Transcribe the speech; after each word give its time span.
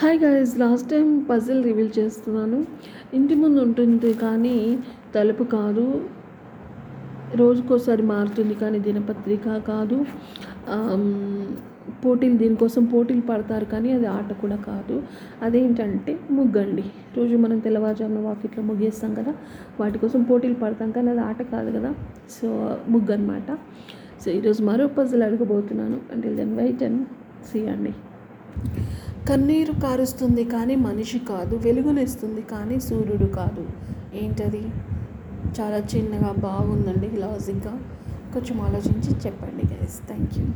Hi 0.00 0.18
guys 0.22 0.50
last 0.62 0.86
time 0.92 1.06
puzzle 1.28 1.60
reveal 1.66 1.92
చేస్తున్నాను. 1.98 2.56
ఇంటి 3.18 3.34
ముందు 3.42 3.58
ఉంటుంది 3.66 4.10
కానీ 4.22 4.56
తలుపు 5.14 5.44
కాదు. 5.54 5.84
రోజుకోసారి 7.40 8.02
మారుతుంది 8.10 8.54
కానీ 8.62 8.78
దినపత్రిక 8.86 9.56
కాదు. 9.70 9.98
పోటీలు 12.02 12.36
దీనికోసం 12.42 12.84
పోటీలు 12.94 13.24
పడతారు 13.30 13.68
కానీ 13.72 13.90
అది 13.98 14.08
ఆట 14.16 14.28
కూడా 14.42 14.58
కాదు. 14.68 14.96
అదేంటంటే 15.46 16.14
ముగ్గండి. 16.38 16.84
రోజు 17.16 17.38
మనం 17.44 17.60
తెల్లవారుజామున 17.66 18.22
వాకిట్లో 18.28 18.64
ముగ్గేస్తాం 18.70 19.14
కదా 19.20 19.34
వాటి 19.80 20.02
కోసం 20.04 20.22
పోటీలు 20.32 20.58
పడతాం 20.64 20.92
కానీ 20.98 21.10
అది 21.14 21.24
ఆట 21.30 21.38
కాదు 21.54 21.72
కదా. 21.78 21.92
సో 22.36 22.50
ముగ్గు 22.94 23.14
అనమాట 23.16 23.48
సో 24.24 24.28
ఈరోజు 24.40 24.60
మరో 24.70 24.90
పజిల్ 24.98 25.24
అడగబోతున్నాను. 25.28 26.00
అంటే 26.14 26.34
దెన్ 26.40 26.54
వెయిట్ 26.60 26.84
అండ్ 26.88 27.02
సీ 27.48 27.62
అండి. 27.76 27.94
కన్నీరు 29.28 29.72
కారుస్తుంది 29.72 30.44
కానీ 30.44 30.76
మనిషి 30.76 31.18
కాదు 31.18 31.56
వెలుగునిస్తుంది 31.56 32.42
కానీ 32.42 32.80
సూర్యుడు 32.80 33.28
కాదు. 33.40 33.64
ఏంటది? 34.14 34.64
చాలా 35.60 35.78
చిన్నగా 35.92 36.32
బాగుందండి 36.32 37.08
లాజిక్గా 37.16 37.74
కొంచెం 38.34 38.60
ఆలోచించి 38.60 39.10
చెప్పండి 39.26 39.64
గైస్ 39.72 39.98
థ్యాంక్ 40.06 40.34
యూ 40.38 40.46